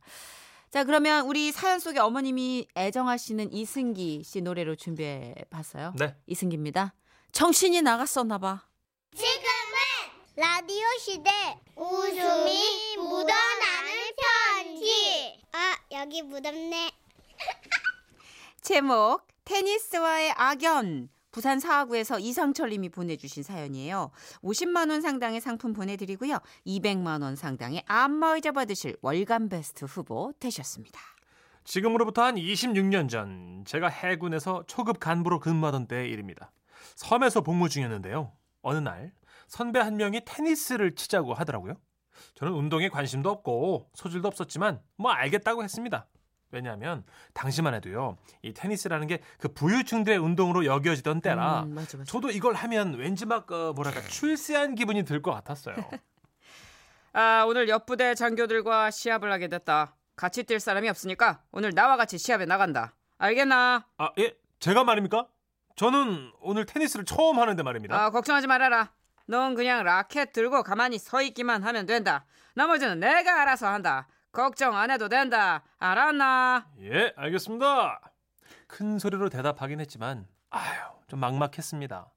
자, 0.71 0.83
그러면 0.83 1.27
우리 1.27 1.53
사연 1.53 1.79
속에 1.79 2.01
어머님이 2.01 2.67
애정하시는 2.77 3.53
이승기 3.53 4.25
씨 4.25 4.41
노래로 4.41 4.75
준비해 4.75 5.35
봤어요. 5.51 5.93
네. 5.97 6.17
이승기입니다. 6.27 6.95
정신이 7.31 7.83
나갔었나 7.83 8.39
봐. 8.39 8.63
지금은 9.15 9.56
라디오 10.39 10.85
시대 11.01 11.31
웃음이 11.77 12.97
묻어나는 12.99 13.91
편지. 14.21 15.43
아, 15.53 15.75
여기 15.93 16.21
묻었네. 16.21 16.91
제목 18.61 19.27
테니스와의 19.47 20.33
악연. 20.37 21.09
부산 21.33 21.59
사하구에서 21.59 22.19
이상철 22.19 22.69
님이 22.69 22.91
보내주신 22.91 23.45
사연이에요. 23.45 24.11
50만 24.43 24.91
원 24.91 25.01
상당의 25.01 25.41
상품 25.41 25.73
보내드리고요. 25.73 26.39
200만 26.67 27.23
원 27.23 27.35
상당의 27.35 27.83
안마의자 27.87 28.53
받으실 28.53 28.95
월간 29.01 29.49
베스트 29.49 29.87
후보 29.87 30.35
되셨습니다. 30.39 31.01
지금으로부터 31.65 32.23
한 32.23 32.35
26년 32.35 33.09
전 33.09 33.65
제가 33.67 33.89
해군에서 33.89 34.65
초급 34.67 35.01
간부로 35.01 35.41
근무하던 35.41 35.87
때의 35.89 36.11
일입니다. 36.11 36.53
섬에서 36.95 37.41
복무 37.41 37.71
중이었는데요. 37.71 38.33
어느 38.61 38.79
날 38.79 39.13
선배 39.47 39.81
한 39.81 39.97
명이 39.97 40.23
테니스를 40.25 40.95
치자고 40.95 41.35
하더라고요. 41.35 41.75
저는 42.35 42.53
운동에 42.55 42.89
관심도 42.89 43.31
없고 43.31 43.91
소질도 43.95 44.29
없었지만 44.29 44.81
뭐 44.97 45.11
알겠다고 45.13 45.63
했습니다. 45.63 46.07
왜냐하면 46.53 47.05
당시만 47.35 47.75
해도요. 47.75 48.17
이 48.43 48.53
테니스라는 48.55 49.07
게 49.09 49.21
그 49.39 49.49
부유층들의 49.53 50.17
운동으로 50.19 50.65
여겨지던 50.65 51.21
때라 51.21 51.63
음, 51.65 51.75
맞아, 51.75 51.99
맞아. 51.99 52.11
저도 52.11 52.31
이걸 52.31 52.55
하면 52.55 52.95
왠지 52.95 53.27
막 53.27 53.51
어, 53.51 53.73
뭐랄까 53.75 54.01
출세한 54.03 54.75
기분이 54.75 55.03
들 55.05 55.21
것 55.23 55.33
같았어요. 55.33 55.75
아, 57.13 57.45
오늘 57.49 57.69
옆부대 57.69 58.15
장교들과 58.15 58.91
시합을 58.91 59.33
하게 59.33 59.49
됐다. 59.49 59.97
같이 60.17 60.45
뛸 60.45 60.61
사람이 60.61 60.89
없으니까 60.89 61.43
오늘 61.51 61.75
나와 61.75 61.97
같이 61.97 62.19
시합에 62.19 62.45
나간다. 62.47 62.95
알겠나? 63.19 63.87
아, 63.99 64.13
예? 64.19 64.35
제가 64.61 64.85
말입니까? 64.85 65.27
저는 65.77 66.33
오늘 66.41 66.65
테니스를 66.65 67.05
처음 67.05 67.39
하는데 67.39 67.63
말입니다. 67.63 67.99
아, 68.05 68.11
걱정하지 68.11 68.47
말아라. 68.47 68.93
넌 69.27 69.55
그냥 69.55 69.83
라켓 69.83 70.33
들고 70.33 70.63
가만히 70.63 70.99
서 70.99 71.21
있기만 71.21 71.63
하면 71.65 71.87
된다. 71.87 72.25
나머지는 72.55 73.01
내가 73.01 73.43
알아서 73.43 73.67
한다. 73.69 74.09
걱정 74.33 74.77
안 74.77 74.91
해도 74.91 75.09
된다. 75.09 75.63
알았나? 75.79 76.67
예, 76.81 77.13
알겠습니다. 77.17 78.01
큰 78.67 78.99
소리로 78.99 79.29
대답하긴 79.29 79.81
했지만 79.81 80.27
아유, 80.51 80.81
좀 81.09 81.21
막막했습니다. 81.21 82.13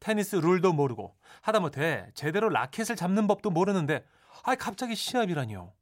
테니스 0.00 0.36
룰도 0.36 0.72
모르고 0.72 1.14
하다못해 1.42 2.08
제대로 2.14 2.48
라켓을 2.48 2.96
잡는 2.96 3.26
법도 3.26 3.50
모르는데 3.50 4.04
아, 4.44 4.54
갑자기 4.54 4.94
시합이라니요. 4.94 5.72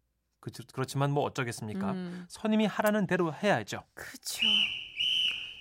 그, 0.40 0.50
그렇지만 0.72 1.10
뭐 1.10 1.24
어쩌겠습니까? 1.24 1.90
음, 1.92 2.26
선임이 2.28 2.66
하라는 2.66 3.06
대로 3.06 3.32
해야죠. 3.32 3.82
그쵸. 3.94 4.38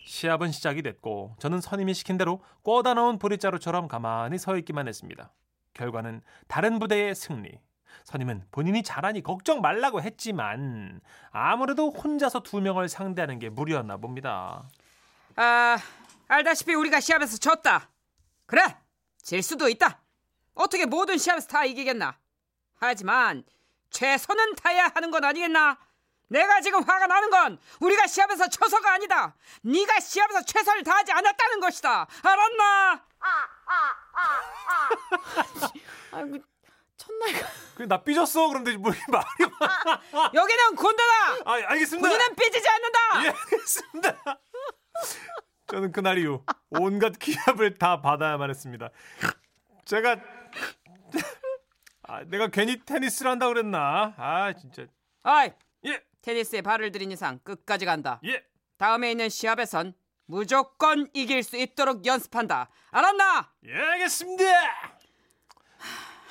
시합은 0.07 0.51
시작이 0.53 0.81
됐고 0.81 1.35
저는 1.39 1.59
선임이 1.59 1.93
시킨 1.93 2.17
대로 2.17 2.41
꽂아 2.63 2.93
넣은 2.93 3.19
보리자루처럼 3.19 3.87
가만히 3.87 4.37
서 4.37 4.57
있기만 4.57 4.87
했습니다. 4.87 5.33
결과는 5.73 6.21
다른 6.47 6.79
부대의 6.79 7.13
승리. 7.13 7.59
선임은 8.05 8.47
본인이 8.51 8.83
잘하니 8.83 9.21
걱정 9.21 9.59
말라고 9.59 10.01
했지만 10.01 11.01
아무래도 11.31 11.89
혼자서 11.89 12.41
두 12.41 12.61
명을 12.61 12.87
상대하는 12.87 13.37
게 13.37 13.49
무리였나 13.49 13.97
봅니다. 13.97 14.69
아, 15.35 15.77
알다시피 16.29 16.73
우리가 16.73 17.01
시합에서 17.01 17.37
졌다. 17.37 17.89
그래, 18.45 18.61
질 19.21 19.43
수도 19.43 19.67
있다. 19.67 19.99
어떻게 20.53 20.85
모든 20.85 21.17
시합에서 21.17 21.47
다 21.47 21.65
이기겠나? 21.65 22.17
하지만 22.75 23.43
최선은 23.89 24.55
다해야 24.55 24.89
하는 24.95 25.11
건 25.11 25.25
아니겠나? 25.25 25.77
내가 26.29 26.61
지금 26.61 26.81
화가 26.83 27.07
나는 27.07 27.29
건 27.29 27.59
우리가 27.79 28.07
시합에서 28.07 28.47
져서가 28.49 28.93
아니다. 28.93 29.35
네가 29.61 29.99
시합에서 29.99 30.41
최선을 30.43 30.83
다하지 30.83 31.11
않았다는 31.11 31.59
것이다. 31.59 32.07
알았나? 32.23 33.03
아이고, 36.11 36.39
그나 37.75 38.03
삐졌어. 38.03 38.47
그런데 38.49 38.75
뭐 38.77 38.91
말이 39.07 39.51
많아. 39.59 40.01
여기는 40.33 40.75
군대다. 40.75 41.13
아, 41.45 41.53
알겠습니다. 41.69 42.09
군인은 42.09 42.35
삐지지 42.35 42.67
않는다. 42.67 42.99
예, 43.23 43.27
알겠습니다. 43.29 44.39
저는 45.67 45.91
그날 45.91 46.17
이후 46.17 46.43
온갖 46.69 47.13
기합을 47.19 47.75
다 47.75 48.01
받아야만 48.01 48.49
했습니다. 48.49 48.89
제가 49.85 50.17
아, 52.03 52.23
내가 52.25 52.47
괜히 52.47 52.83
테니스를 52.83 53.31
한다 53.31 53.47
그랬나? 53.47 54.13
아, 54.17 54.53
진짜. 54.53 54.85
아이, 55.23 55.47
예, 55.47 55.55
테니스에 56.27 56.61
발을 56.61 56.91
들인 56.91 57.09
이상 57.13 57.39
끝까지 57.39 57.85
간다. 57.85 58.19
예. 58.25 58.43
다음에 58.77 59.11
있는 59.11 59.29
시합에선 59.29 59.93
무조건 60.25 61.07
이길 61.13 61.41
수 61.41 61.55
있도록 61.55 62.05
연습한다. 62.05 62.69
알았나? 62.91 63.49
예, 63.65 63.73
알겠습니다. 63.73 64.43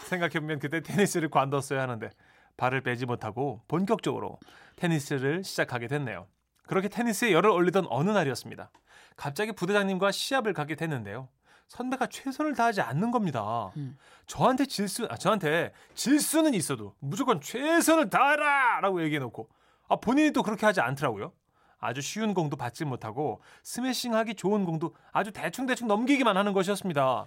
생각해보면 0.05 0.59
그때 0.59 0.83
테니스를 0.83 1.31
관뒀어야 1.31 1.81
하는데 1.81 2.11
발을 2.59 2.83
빼지 2.83 3.07
못하고 3.07 3.63
본격적으로 3.69 4.39
테니스를 4.77 5.43
시작하게 5.45 5.89
됐네요. 5.89 6.27
그렇게 6.67 6.89
테니스에 6.89 7.33
열을 7.33 7.49
올리던 7.49 7.87
어느 7.89 8.11
날이었습니다. 8.11 8.71
갑자기 9.17 9.53
부대장님과 9.53 10.13
시합을 10.13 10.53
가게 10.53 10.75
됐는데요. 10.75 11.31
선배가 11.69 12.09
최선을 12.09 12.55
다하지 12.55 12.83
않는 12.83 13.11
겁니다. 13.13 13.73
음. 13.79 13.97
저한테 14.27 14.67
질수, 14.67 15.09
아, 15.11 15.17
저한테 15.17 15.73
질수는 15.95 16.53
있어도 16.53 16.95
무조건 16.99 17.41
최선을 17.41 18.11
다하라라고 18.11 19.03
얘기해 19.03 19.21
놓고 19.21 19.49
아, 19.89 19.97
본인이 19.97 20.31
또 20.33 20.43
그렇게 20.43 20.67
하지 20.67 20.81
않더라고요. 20.81 21.33
아주 21.79 22.01
쉬운 22.01 22.35
공도 22.35 22.57
받지 22.57 22.85
못하고 22.85 23.41
스매싱하기 23.63 24.35
좋은 24.35 24.65
공도 24.65 24.95
아주 25.13 25.31
대충대충 25.33 25.87
넘기기만 25.89 26.37
하는 26.37 26.53
것이었습니다. 26.53 27.27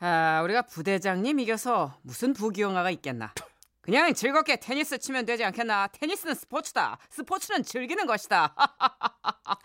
아, 0.00 0.40
우리가 0.42 0.62
부대장님 0.62 1.38
이겨서 1.40 1.96
무슨 2.02 2.32
부귀영화가 2.32 2.90
있겠나? 2.90 3.32
그냥 3.80 4.12
즐겁게 4.14 4.56
테니스 4.56 4.98
치면 4.98 5.26
되지 5.26 5.44
않겠나? 5.44 5.88
테니스는 5.88 6.34
스포츠다. 6.34 6.98
스포츠는 7.10 7.62
즐기는 7.62 8.04
것이다. 8.06 8.54
아, 8.56 9.58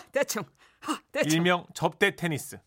대충. 0.12 0.42
아, 0.86 0.98
대충. 1.12 1.32
일명 1.32 1.66
접대 1.74 2.16
테니스. 2.16 2.58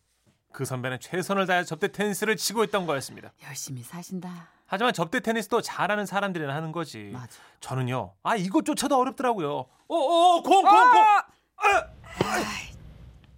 그 0.54 0.64
선배는 0.66 1.00
최선을 1.00 1.48
다해 1.48 1.64
접대 1.64 1.92
테니스를 1.92 2.36
치고 2.36 2.64
있던 2.66 2.86
거였습니다. 2.86 3.32
열심히 3.48 3.82
사신다. 3.84 4.50
하지만 4.72 4.94
접대 4.94 5.20
테니스도 5.20 5.60
잘하는 5.60 6.06
사람들이나 6.06 6.56
하는 6.56 6.72
거지. 6.72 7.10
맞아. 7.12 7.28
저는요, 7.60 8.14
아 8.24 8.38
이것조차도 8.38 8.98
어렵더라고요. 8.98 9.66
어어 9.90 10.42
공, 10.42 10.62
공, 10.62 10.64
공. 10.64 11.04
아! 11.04 11.26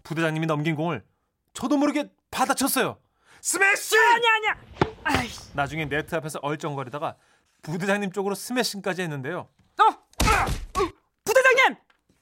부대장님이 0.04 0.46
넘긴 0.46 0.76
공을 0.76 1.04
저도 1.54 1.78
모르게 1.78 2.12
받아쳤어요. 2.30 3.00
스매싱! 3.42 4.00
아니야, 4.00 4.30
아니야. 4.36 4.58
아이, 5.06 5.28
나중에 5.54 5.86
네트 5.86 6.14
앞에서 6.14 6.38
얼쩡거리다가 6.44 7.16
부대장님 7.64 8.12
쪽으로 8.12 8.36
스매싱까지 8.36 9.02
했는데요. 9.02 9.40
어, 9.40 9.84
아, 9.84 10.46
어, 10.46 10.90
부대장님. 11.26 11.76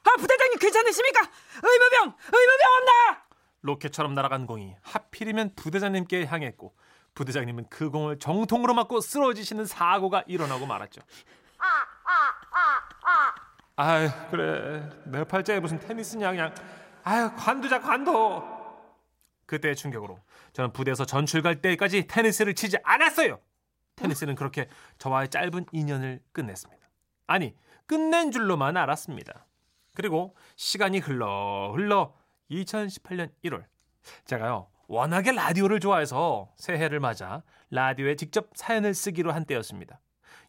아, 0.05 0.17
부대장님 0.19 0.57
괜찮으십니까? 0.57 1.19
의무병, 1.61 2.15
의무병 2.27 2.71
없나? 2.77 3.23
로켓처럼 3.59 4.13
날아간 4.13 4.47
공이 4.47 4.73
하필이면 4.81 5.55
부대장님께 5.57 6.27
향했고 6.27 6.73
부대장님은 7.13 7.65
그 7.69 7.89
공을 7.89 8.19
정통으로 8.19 8.73
맞고 8.73 9.01
쓰러지시는 9.01 9.65
사고가 9.65 10.23
일어나고 10.27 10.65
말았죠. 10.65 11.01
아유 13.75 14.09
그래. 14.29 14.89
내 15.05 15.23
팔자에 15.23 15.59
무슨 15.59 15.79
테니스냐 15.79 16.31
그냥. 16.31 16.53
아유 17.03 17.31
관두자 17.35 17.79
관둬. 17.79 18.61
그때의 19.45 19.75
충격으로 19.75 20.19
저는 20.53 20.71
부대에서 20.71 21.05
전출 21.05 21.41
갈 21.41 21.61
때까지 21.61 22.07
테니스를 22.07 22.55
치지 22.55 22.77
않았어요. 22.83 23.39
테니스는 23.95 24.35
그렇게 24.35 24.69
저와의 24.97 25.29
짧은 25.29 25.65
인연을 25.71 26.21
끝냈습니다. 26.31 26.87
아니 27.27 27.55
끝낸 27.85 28.31
줄로만 28.31 28.77
알았습니다. 28.77 29.45
그리고 29.95 30.35
시간이 30.55 30.99
흘러 30.99 31.73
흘러 31.73 32.13
2018년 32.49 33.31
1월. 33.43 33.65
제가요 34.25 34.70
워낙에 34.91 35.31
라디오를 35.31 35.79
좋아해서 35.79 36.51
새해를 36.57 36.99
맞아 36.99 37.43
라디오에 37.69 38.17
직접 38.17 38.49
사연을 38.55 38.93
쓰기로 38.93 39.31
한 39.31 39.45
때였습니다 39.45 40.01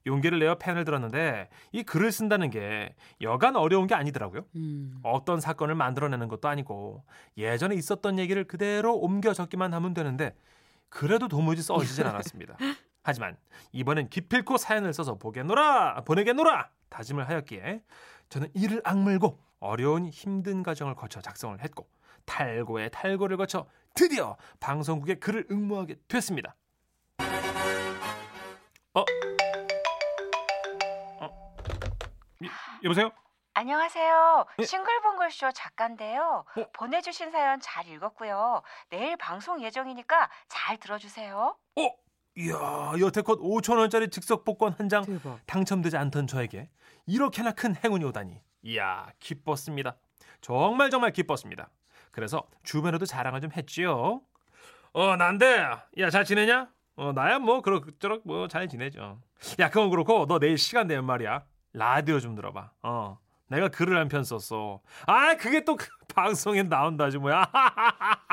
용기를 0.05 0.41
내어 0.41 0.57
펜을 0.57 0.85
들었는데 0.85 1.49
이 1.71 1.85
글을 1.85 2.11
쓴다는 2.11 2.51
게 2.51 2.93
여간 3.21 3.55
어려운 3.55 3.87
게 3.87 3.95
아니더라고요. 3.95 4.45
음. 4.57 4.99
어떤 5.05 5.41
사건을 5.41 5.77
만들어내는 5.77 6.27
것도 6.27 6.49
아니고 6.49 7.05
예전에 7.37 7.77
있었던 7.77 8.19
얘기를 8.19 8.43
그대로 8.43 8.97
옮겨 8.97 9.33
적기만 9.33 9.73
하면 9.75 9.95
되는데 9.95 10.35
그래도 10.89 11.29
도무지 11.29 11.63
써지진 11.63 12.05
않았습니다. 12.05 12.57
하지만 13.05 13.37
이번엔 13.71 14.09
기필코 14.09 14.57
사연을 14.57 14.93
써서 14.93 15.15
보게노라 15.19 16.03
보내게노라 16.03 16.69
다짐을 16.89 17.29
하였기에 17.29 17.81
저는 18.29 18.49
이를 18.55 18.81
악물고 18.83 19.39
어려운 19.63 20.07
힘든 20.09 20.63
과정을 20.63 20.95
거쳐 20.95 21.21
작성을 21.21 21.59
했고 21.63 21.89
탈고에 22.27 22.89
탈고를 22.89 23.37
거쳐 23.37 23.67
드디어 23.95 24.37
방송국에 24.61 25.15
글을 25.17 25.47
응모하게 25.51 25.97
됐습니다. 26.09 26.57
어? 28.95 29.05
어? 31.21 31.55
이- 32.43 32.49
여보세요? 32.85 33.11
안녕하세요. 33.55 34.47
예. 34.61 34.65
싱글벙글쇼 34.65 35.53
작가인데요. 35.53 36.45
어? 36.57 36.65
보내주신 36.73 37.31
사연 37.31 37.61
잘 37.61 37.87
읽었고요. 37.87 38.63
내일 38.89 39.17
방송 39.17 39.63
예정이니까 39.63 40.31
잘 40.49 40.79
들어주세요. 40.79 41.57
어? 41.77 41.91
이야 42.35 42.93
여태껏 42.99 43.39
5천 43.39 43.77
원짜리 43.77 44.09
즉석 44.09 44.45
복권 44.45 44.73
한 44.73 44.89
장. 44.89 45.05
당첨되지 45.47 45.99
않던 45.99 46.27
저에게 46.27 46.71
이렇게나 47.07 47.53
큰 47.53 47.77
행운이 47.77 48.05
오다니 48.07 48.41
이야 48.63 49.07
기뻤습니다. 49.21 49.97
정말 50.41 50.91
정말 50.91 51.13
기뻤습니다. 51.13 51.69
그래서 52.11 52.43
주변에도 52.63 53.05
자랑을 53.07 53.41
좀 53.41 53.51
했지요. 53.57 54.21
어 54.93 55.17
난데 55.17 55.67
야 55.99 56.11
잘 56.11 56.25
지내냐? 56.25 56.69
어 56.97 57.13
나야 57.13 57.39
뭐 57.39 57.63
그럭저럭 57.63 58.23
뭐 58.25 58.49
잘 58.49 58.69
지내죠. 58.69 59.21
야 59.61 59.69
그건 59.71 59.91
그렇고 59.91 60.27
너 60.27 60.39
내일 60.39 60.59
시간 60.59 60.87
되면 60.87 61.05
말이야 61.05 61.45
라디오 61.73 62.21
좀 62.21 62.35
들어봐. 62.35 62.71
어 62.83 63.19
내가 63.49 63.69
글을 63.69 63.97
한 63.99 64.09
편 64.09 64.25
썼어. 64.25 64.81
아 65.07 65.35
그게 65.37 65.65
또그 65.65 65.87
방송에 66.15 66.63
나온다지 66.63 67.19
뭐야. 67.19 67.51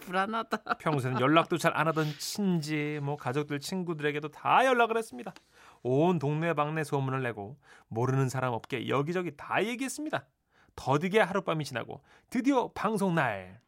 불안하다. 0.00 0.56
평소에는 0.78 1.20
연락도 1.20 1.58
잘 1.58 1.74
안 1.76 1.88
하던 1.88 2.06
친지, 2.18 3.00
뭐 3.02 3.16
가족들, 3.16 3.58
친구들에게도 3.60 4.28
다 4.28 4.64
연락을 4.64 4.96
했습니다. 4.96 5.34
온 5.84 6.18
동네방네 6.18 6.82
소문을 6.82 7.22
내고 7.22 7.58
모르는 7.88 8.28
사람 8.28 8.54
없게 8.54 8.88
여기저기 8.88 9.36
다 9.36 9.62
얘기했습니다. 9.62 10.24
더디게 10.76 11.20
하룻밤이 11.20 11.64
지나고 11.64 12.02
드디어 12.30 12.70
방송 12.74 13.14
날. 13.14 13.60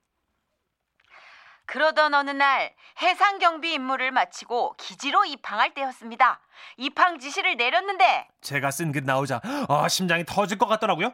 그러던 1.67 2.15
어느 2.15 2.31
날 2.31 2.75
해상 3.03 3.39
경비 3.39 3.75
임무를 3.75 4.13
마치고 4.13 4.75
기지로 4.79 5.25
입항할 5.25 5.75
때였습니다. 5.75 6.41
입항 6.79 7.19
지시를 7.19 7.57
내렸는데 7.57 8.29
제가 8.41 8.71
쓴 8.71 8.93
글 8.93 9.05
나오자 9.05 9.41
아, 9.69 9.89
심장이 9.89 10.25
터질 10.25 10.59
것 10.59 10.67
같더라고요. 10.67 11.13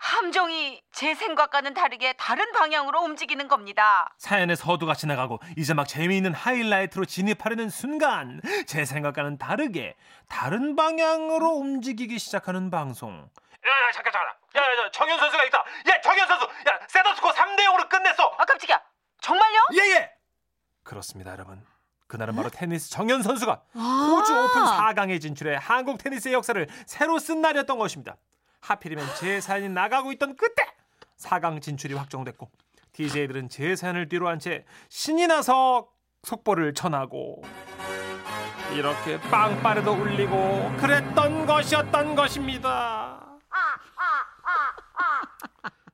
함정이 0.00 0.82
제 0.92 1.14
생각과는 1.14 1.74
다르게 1.74 2.14
다른 2.14 2.50
방향으로 2.52 3.02
움직이는 3.02 3.48
겁니다. 3.48 4.10
사연의 4.16 4.56
서두가 4.56 4.94
지나가고 4.94 5.40
이제 5.58 5.74
막 5.74 5.86
재미있는 5.86 6.32
하이라이트로 6.32 7.04
진입하려는 7.04 7.68
순간 7.68 8.40
제 8.66 8.86
생각과는 8.86 9.36
다르게 9.36 9.94
다른 10.26 10.74
방향으로 10.74 11.50
움직이기 11.50 12.18
시작하는 12.18 12.70
방송. 12.70 13.28
야야 13.66 13.92
잠깐 13.92 14.10
잠깐. 14.10 14.34
야야 14.56 14.90
정현 14.90 15.18
선수가 15.18 15.44
있다. 15.44 15.58
야 15.58 16.00
정현 16.00 16.26
선수. 16.26 16.44
야 16.46 16.80
세더스코 16.88 17.28
3대 17.28 17.58
0으로 17.66 17.88
끝냈어. 17.90 18.34
아 18.38 18.44
깜짝이야. 18.46 18.80
정말요? 19.20 19.66
예예. 19.74 20.10
그렇습니다, 20.82 21.32
여러분. 21.32 21.62
그날은 22.06 22.34
바로 22.34 22.48
테니스 22.48 22.90
정현 22.90 23.22
선수가 23.22 23.62
호주 23.74 24.32
오픈 24.32 24.62
4강에 24.64 25.20
진출해 25.20 25.58
한국 25.60 25.98
테니스의 25.98 26.32
역사를 26.34 26.66
새로 26.86 27.18
쓴 27.18 27.42
날이었던 27.42 27.78
것입니다. 27.78 28.16
하필이면 28.60 29.06
제 29.18 29.40
사연이 29.40 29.68
나가고 29.68 30.12
있던 30.12 30.36
그때 30.36 30.62
4강 31.18 31.60
진출이 31.60 31.94
확정됐고 31.94 32.50
DJ들은 32.92 33.48
제 33.48 33.76
사연을 33.76 34.08
뒤로 34.08 34.28
한 34.28 34.38
채 34.38 34.64
신이 34.88 35.26
나서 35.26 35.88
속보를 36.22 36.74
전하고 36.74 37.42
이렇게 38.74 39.20
빵빠레도 39.20 39.92
울리고 39.92 40.72
그랬던 40.78 41.46
것이었던 41.46 42.14
것입니다. 42.14 43.26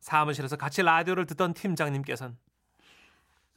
사무실에서 0.01 0.57
같이 0.57 0.83
라디오를 0.83 1.27
듣던 1.27 1.55
팀장님께서는 1.55 2.37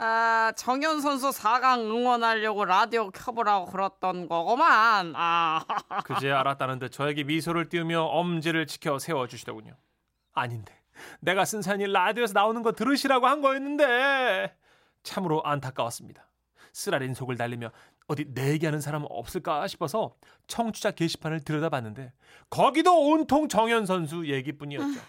아, 0.01 0.53
정현 0.55 1.01
선수 1.01 1.29
4강 1.29 1.81
응원하려고 1.91 2.63
라디오 2.63 3.11
켜보라고 3.11 3.65
그랬던 3.65 4.29
거구만. 4.29 5.13
아, 5.15 5.61
그제 6.05 6.31
알았다는데 6.31 6.87
저에게 6.87 7.25
미소를 7.25 7.67
띄우며 7.67 8.03
엄지를 8.03 8.65
지켜 8.65 8.97
세워주시더군요. 8.97 9.73
아닌데 10.33 10.73
내가 11.19 11.43
쓴 11.43 11.61
사연이 11.61 11.85
라디오에서 11.85 12.31
나오는 12.33 12.61
거 12.63 12.71
들으시라고 12.71 13.27
한 13.27 13.41
거였는데 13.41 14.55
참으로 15.03 15.43
안타까웠습니다. 15.43 16.25
쓰라린 16.71 17.13
속을 17.13 17.35
달리며 17.35 17.71
어디 18.07 18.25
내 18.33 18.51
얘기하는 18.51 18.79
사람 18.79 19.05
없을까 19.09 19.67
싶어서 19.67 20.15
청취자 20.47 20.91
게시판을 20.91 21.41
들여다봤는데 21.43 22.13
거기도 22.49 23.05
온통 23.09 23.49
정현 23.49 23.85
선수 23.85 24.27
얘기뿐이었죠. 24.27 24.99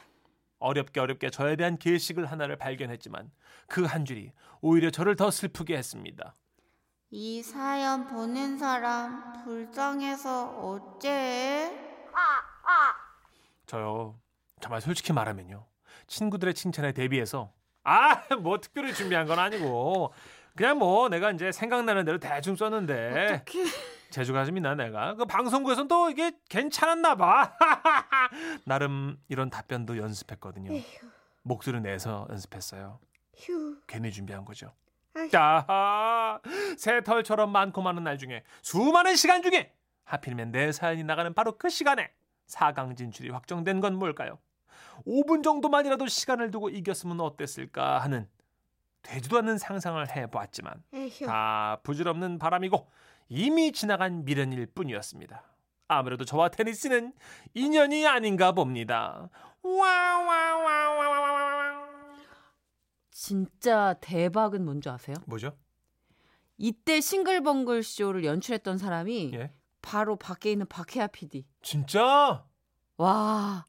어렵게 0.61 1.01
어렵게 1.01 1.31
저에 1.31 1.57
대한 1.57 1.77
게시글 1.77 2.27
하나를 2.27 2.57
발견했지만 2.57 3.31
그 3.67 3.85
한 3.87 4.05
줄이 4.05 4.33
오히려 4.61 4.91
저를 4.91 5.17
더 5.17 5.31
슬프게 5.31 5.77
했습니다. 5.77 6.35
이 7.11 7.43
사연 7.43 8.07
보낸 8.07 8.57
사람 8.59 9.33
불쌍해서 9.45 10.61
어째? 10.61 11.77
저요 13.67 14.19
정말 14.61 14.81
솔직히 14.81 15.13
말하면요 15.13 15.67
친구들의 16.07 16.55
칭찬에 16.55 16.93
대비해서 16.93 17.53
아 17.85 18.23
뭐 18.41 18.59
특별히 18.61 18.93
준비한 18.95 19.27
건 19.27 19.39
아니고 19.39 20.13
그냥 20.57 20.79
뭐 20.79 21.09
내가 21.09 21.31
이제 21.31 21.51
생각나는 21.53 22.05
대로 22.05 22.19
대충 22.19 22.55
썼는데 22.57 23.45
재주가 24.11 24.45
좀 24.45 24.57
있나 24.57 24.75
내가. 24.75 25.15
그 25.15 25.25
방송국에선 25.25 25.89
또 25.89 26.11
이게 26.11 26.33
괜찮았나 26.49 27.15
봐. 27.15 27.57
나름 28.67 29.19
이런 29.29 29.51
답변도 29.51 29.97
연습했거든요. 29.97 30.73
목소리 31.43 31.81
내서 31.81 32.27
연습했어요. 32.31 32.99
괜히 33.87 34.11
준비한 34.13 34.45
거죠. 34.45 34.73
자 35.31 36.41
새털처럼 36.77 37.51
많고 37.51 37.83
많은 37.83 38.05
날 38.05 38.19
중에 38.19 38.43
수많은 38.63 39.17
시간 39.17 39.43
중에 39.43 39.73
하필이면 40.05 40.53
내 40.53 40.73
사연이 40.73 41.03
나가는 41.05 41.33
바로 41.35 41.57
그 41.57 41.69
시간에 41.69 42.11
4강 42.49 42.97
진출이 42.97 43.31
확정된 43.31 43.81
건 43.81 43.97
뭘까요? 43.97 44.39
5분 45.07 45.43
정도만이라도 45.43 46.07
시간을 46.07 46.51
두고 46.51 46.69
이겼으면 46.69 47.21
어땠을까 47.21 47.99
하는 47.99 48.29
되지도 49.03 49.39
않는 49.39 49.57
상상을 49.59 50.15
해보았지만 50.15 50.83
다 51.27 51.79
부질없는 51.83 52.39
바람이고 52.39 52.87
이미 53.31 53.73
지나간 53.73 54.25
미련일 54.25 54.67
뿐이었습니다. 54.67 55.43
아무래도 55.87 56.25
저와 56.25 56.49
테니스는 56.49 57.13
인연이 57.55 58.05
아닌가 58.07 58.51
봅니다. 58.53 59.31
와와와와와와 59.63 61.31
진짜 63.11 63.95
대박은 64.01 64.65
뭔지 64.65 64.89
아세요? 64.89 65.17
뭐죠? 65.27 65.57
이때 66.59 67.01
싱글벙글 67.01 67.85
쇼를 67.85 68.25
연출했던 68.25 68.79
사람이 68.79 69.31
예. 69.35 69.53
바로 69.81 70.17
밖에 70.17 70.51
있는 70.51 70.67
박혜아 70.67 71.07
PD. 71.07 71.47
진짜? 71.63 72.45
와, 72.97 73.67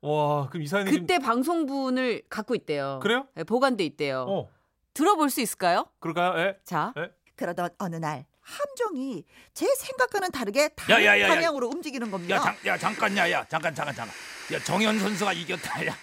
와 0.00 0.48
그럼 0.48 0.62
이 0.62 0.66
사연이 0.66 0.90
그때 0.90 1.18
방송분을 1.18 2.22
갖고 2.30 2.54
있대요. 2.54 3.00
그래요? 3.02 3.28
네, 3.34 3.44
보관돼 3.44 3.84
있대요. 3.84 4.24
지금 4.26 4.32
어 4.34 4.48
들어볼 4.94 5.28
수 5.28 5.42
있을까요? 5.42 5.90
그럴까요? 6.00 6.38
예. 6.40 6.58
자, 6.64 6.94
그러던 7.36 7.68
어느 7.78 7.96
날 7.96 8.24
함정이 8.48 9.24
제 9.52 9.66
생각과는 9.66 10.30
다르게 10.30 10.64
야, 10.64 10.68
다른 10.74 11.04
야, 11.04 11.18
야, 11.18 11.20
야. 11.20 11.28
방향으로 11.28 11.68
움직이는 11.68 12.10
겁니다. 12.10 12.36
야, 12.36 12.40
잠, 12.40 12.56
야 12.66 12.78
잠깐 12.78 13.16
야야 13.16 13.44
잠깐 13.48 13.74
잠깐 13.74 13.94
잠깐 13.94 14.14
야 14.52 14.58
정현 14.64 14.98
선수가 14.98 15.34
이겼다 15.34 15.86
야, 15.86 15.94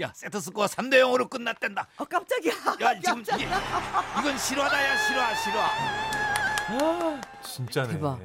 야 0.00 0.12
세트 0.14 0.40
스코어 0.40 0.66
3대 0.66 0.94
0으로 0.94 1.30
끝났댄다 1.30 1.86
어, 1.96 2.04
깜짝이야. 2.04 2.52
야 2.80 3.00
지금 3.00 3.20
이게, 3.22 3.44
이건 3.44 4.38
실화다 4.38 4.84
야 4.84 4.96
실화 4.96 5.34
실화 5.34 5.70
진짜네. 7.42 7.92
대박. 7.92 8.18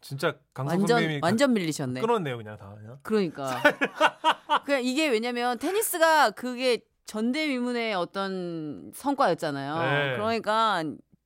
진짜 0.00 0.34
강성 0.52 0.78
완전 0.78 0.88
선배님이 0.88 1.20
완전 1.22 1.52
밀리셨네. 1.54 2.00
끊었네요 2.00 2.36
그냥 2.36 2.56
다. 2.56 2.74
그냥. 2.76 2.98
그러니까. 3.02 3.62
그냥 4.66 4.82
이게 4.82 5.08
왜냐면 5.08 5.58
테니스가 5.58 6.32
그게 6.32 6.80
전대미문의 7.06 7.94
어떤 7.94 8.92
성과였잖아요. 8.94 9.78
네. 9.78 10.16
그러니까 10.16 10.82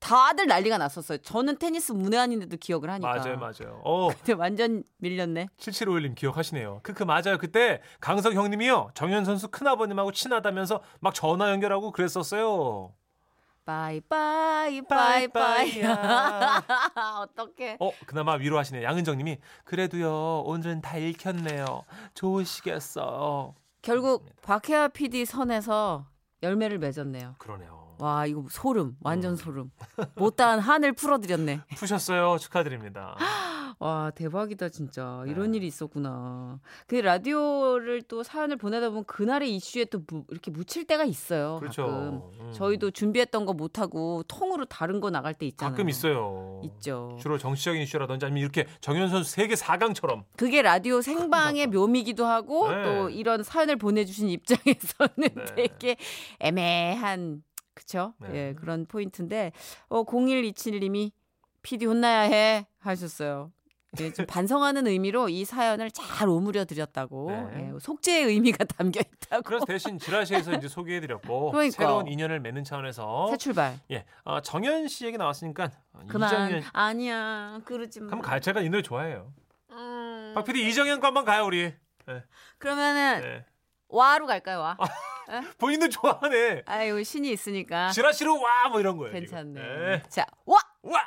다들 0.07 0.47
난리가 0.47 0.79
났었어요. 0.79 1.19
저는 1.19 1.59
테니스 1.59 1.91
문외한인데도 1.91 2.57
기억을 2.59 2.91
하니까. 2.91 3.13
맞아요, 3.13 3.37
맞아요. 3.39 3.81
어, 3.85 4.09
근데 4.09 4.35
완전 4.35 4.85
밀렸네. 4.99 5.49
7751님 5.59 6.15
기억하시네요. 6.15 6.79
크크 6.85 7.03
맞아요. 7.03 7.39
그때 7.39 7.83
강석 8.01 8.35
형님이요. 8.35 8.91
정현 8.95 9.25
선수 9.25 9.49
큰아버님하고 9.49 10.13
친하다면서 10.13 10.81
막 11.01 11.13
전화 11.13 11.51
연결하고 11.51 11.91
그랬었어요. 11.91 12.93
바이바이 13.65 14.83
바이바이. 14.83 15.29
빠이 15.29 15.83
빠이야. 15.83 16.63
어떡해. 17.23 17.79
어, 17.81 17.91
그나마 18.07 18.35
위로하시네요. 18.35 18.85
양은정 18.85 19.17
님이 19.17 19.39
그래도요. 19.65 20.43
오늘은 20.43 20.83
다 20.83 20.99
읽혔네요. 20.99 21.83
좋으시겠어요. 22.15 23.57
결국 23.83 24.25
박혜아 24.43 24.89
PD 24.89 25.25
손에서 25.25 26.07
열매를 26.45 26.79
맺었네요. 26.79 27.35
그러네요. 27.39 27.86
와 27.99 28.27
이거 28.27 28.45
소름 28.51 28.97
완전 29.03 29.33
음. 29.33 29.37
소름 29.37 29.71
못다한 30.17 30.59
한을 30.59 30.93
풀어드렸네 30.93 31.61
푸셨어요. 31.77 32.37
축하드립니다. 32.39 33.17
와 33.79 34.11
대박이다 34.15 34.71
진짜 34.71 35.23
이런 35.27 35.51
네. 35.51 35.59
일이 35.59 35.67
있었구나 35.67 36.59
그 36.87 36.95
라디오를 36.95 38.01
또 38.09 38.23
사연을 38.23 38.57
보내다 38.57 38.89
보면 38.89 39.05
그날의 39.05 39.55
이슈에 39.55 39.85
또 39.85 40.01
무- 40.07 40.25
이렇게 40.31 40.51
묻힐 40.51 40.87
때가 40.87 41.05
있어요 41.05 41.59
그렇죠. 41.61 41.83
가끔 41.83 42.23
음. 42.41 42.53
저희도 42.55 42.93
준비했던 42.93 43.45
거 43.45 43.53
못하고 43.53 44.23
통으로 44.29 44.65
다른 44.65 45.01
거 45.01 45.11
나갈 45.11 45.35
때 45.35 45.45
있잖아요 45.47 45.73
가끔 45.73 45.91
있어요. 45.91 46.63
있죠 46.65 47.19
주로 47.21 47.37
정치적인 47.37 47.83
이슈라든지 47.83 48.25
아니면 48.25 48.41
이렇게 48.43 48.67
정현 48.81 49.11
선수 49.11 49.31
세계 49.31 49.55
4강처럼 49.55 50.25
그게 50.39 50.63
라디오 50.63 51.03
생방의 51.03 51.67
묘미기도 51.69 52.25
하고 52.25 52.71
네. 52.71 52.83
또 52.83 53.11
이런 53.11 53.43
사연을 53.43 53.77
보내주신 53.77 54.31
입장에서는 54.31 55.11
네. 55.19 55.45
되게 55.55 55.97
애매한 56.39 57.43
그쵸? 57.77 58.15
네. 58.19 58.29
예 58.35 58.55
그런 58.55 58.87
포인트인데 58.87 59.53
어 59.89 60.03
0127님이 60.05 61.13
PD 61.63 61.85
혼나야 61.87 62.23
해 62.23 62.67
하셨어요. 62.79 63.53
예, 64.01 64.13
좀 64.13 64.25
반성하는 64.27 64.87
의미로 64.87 65.29
이 65.29 65.45
사연을 65.45 65.91
잘 65.91 66.29
오므려 66.29 66.65
드렸다고 66.65 67.31
네. 67.31 67.71
예, 67.75 67.79
속죄의 67.79 68.25
의미가 68.25 68.65
담겨 68.77 69.01
있다고 69.01 69.43
그래서 69.43 69.67
대신 69.67 69.99
지라시에서 69.99 70.55
이제 70.55 70.69
소개해드렸고 70.69 71.53
그러니까. 71.53 71.77
새로운 71.77 72.09
인연을 72.09 72.41
맺는 72.41 72.65
차원에서 72.65 73.29
새 73.31 73.37
출발 73.37 73.79
예 73.91 74.05
어, 74.25 74.41
정현 74.41 74.89
씨 74.89 75.07
얘기 75.07 75.19
나왔으니까 75.19 75.71
어, 75.93 76.01
그만 76.09 76.29
이정현 76.29 76.65
아니야 76.73 77.61
그러지 77.65 78.01
마 78.01 78.13
한번 78.13 78.23
가 78.23 78.41
제가 78.41 78.63
이 78.63 78.71
노래 78.71 78.83
좋아해요. 78.83 79.33
음, 79.71 80.33
박 80.35 80.45
PD 80.45 80.67
이정현 80.69 81.01
거 81.01 81.09
한번 81.09 81.25
가요 81.27 81.45
우리. 81.45 81.75
그러면은 82.59 83.21
네. 83.21 83.45
와로 83.89 84.27
갈까요 84.27 84.61
와 84.61 84.77
본인도 85.59 85.89
좋아하네. 85.89 86.63
아이고 86.67 87.03
신이 87.03 87.31
있으니까 87.33 87.91
지라시로 87.91 88.41
와 88.41 88.69
뭐 88.71 88.81
이런 88.81 88.97
거예요. 88.97 89.13
괜찮네 89.13 89.61
네. 89.61 90.03
자 90.09 90.27
와! 90.45 90.59
와 90.83 91.07